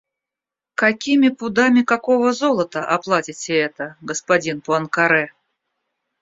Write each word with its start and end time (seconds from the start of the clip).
Какими 0.73 1.29
пудами 1.29 1.83
какого 1.83 2.33
золота 2.33 2.83
оплатите 2.83 3.53
это, 3.55 3.97
господин 4.01 4.59
Пуанкаре? 4.61 5.31